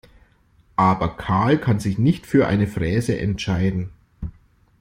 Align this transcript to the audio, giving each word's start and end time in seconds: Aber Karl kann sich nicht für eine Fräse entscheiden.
Aber 0.77 1.15
Karl 1.15 1.59
kann 1.59 1.79
sich 1.79 1.99
nicht 1.99 2.25
für 2.25 2.47
eine 2.47 2.65
Fräse 2.65 3.19
entscheiden. 3.19 3.91